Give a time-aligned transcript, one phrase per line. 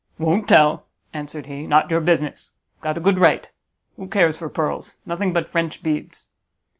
[0.17, 2.53] "Won't tell!" answered he; "not your business.
[2.81, 3.47] Got a good right.
[3.97, 4.97] Who cares for pearls?
[5.05, 6.27] Nothing but French beads."